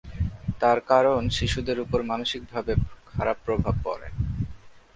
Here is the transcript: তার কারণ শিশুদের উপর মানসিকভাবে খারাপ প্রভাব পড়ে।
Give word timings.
তার 0.61 0.79
কারণ 0.89 1.21
শিশুদের 1.29 1.77
উপর 1.79 1.99
মানসিকভাবে 2.03 2.73
খারাপ 3.09 3.37
প্রভাব 3.45 3.75
পড়ে। 3.83 4.07